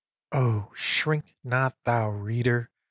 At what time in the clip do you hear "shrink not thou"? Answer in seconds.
0.73-2.09